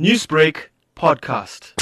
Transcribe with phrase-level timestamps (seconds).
[0.00, 1.80] Newsbreak podcast.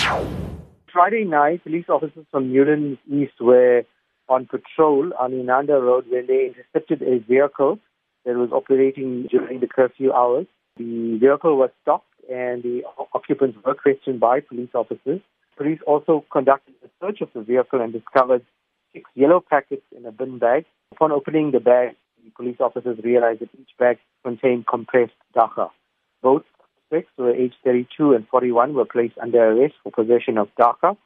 [0.93, 3.85] Friday night, police officers from Newlands East were
[4.29, 7.79] on patrol on Inanda Road when they intercepted a vehicle
[8.27, 10.45] that was operating during the curfew hours.
[10.77, 12.83] The vehicle was stopped and the
[13.15, 15.23] occupants were questioned by police officers.
[15.57, 18.45] Police also conducted a search of the vehicle and discovered
[18.93, 20.67] six yellow packets in a bin bag.
[20.93, 25.71] Upon opening the bag, the police officers realized that each bag contained compressed dagga.
[26.23, 26.45] Both
[26.93, 30.97] suspects who were aged 32 and 41 were placed under arrest for possession of dagga.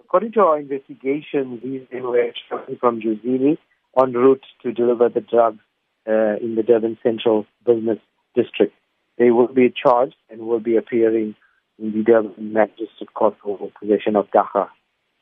[0.00, 3.58] According to our investigation, these men were traveling from Jozini
[4.00, 5.60] en route to deliver the drugs
[6.08, 7.98] uh, in the Durban Central Business
[8.34, 8.74] District.
[9.18, 11.34] They will be charged and will be appearing
[11.78, 14.68] in the Durban Magistrate Court for possession of dagga.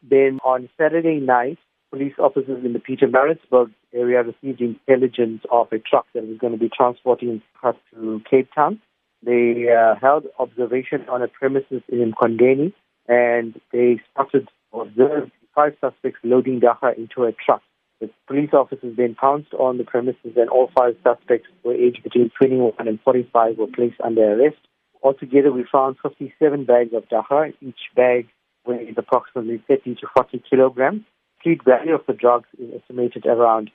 [0.02, 1.58] Then on Saturday night,
[1.90, 6.52] police officers in the Peter Pietermaritzburg area received intelligence of a truck that was going
[6.52, 8.80] to be transporting us to Cape Town.
[9.22, 12.72] They uh, held observation on a premises in Mkondeni
[13.08, 17.62] and they spotted or observed five suspects loading dagga into a truck.
[18.00, 22.30] The police officers then pounced on the premises and all five suspects were aged between
[22.38, 24.58] 21 and 45 were placed under arrest.
[25.02, 27.52] Altogether, we found 57 bags of dagga.
[27.60, 28.28] Each bag
[28.66, 31.02] weighs approximately 30 to 40 kilograms.
[31.40, 33.70] Street value of the drugs is estimated around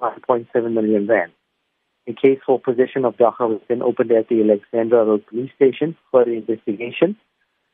[0.00, 1.32] 1.7 million rand.
[2.08, 5.96] A case for possession of dagga was then opened at the Alexandra Road Police Station
[6.10, 7.16] for the investigation,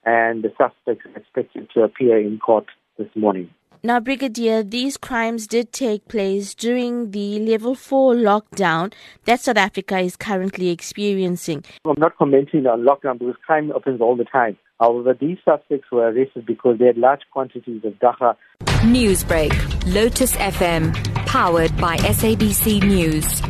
[0.04, 2.66] and the suspects are expected to appear in court
[2.96, 3.50] this morning.
[3.84, 8.92] Now, Brigadier, these crimes did take place during the level 4 lockdown
[9.24, 11.64] that South Africa is currently experiencing.
[11.84, 14.56] I'm not commenting on lockdown because crime happens all the time.
[14.80, 18.36] However, these suspects were arrested because they had large quantities of dagga.
[18.82, 19.52] Newsbreak,
[19.92, 20.94] Lotus FM,
[21.26, 23.42] powered by SABC News.